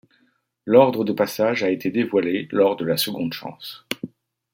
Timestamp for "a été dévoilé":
1.61-2.47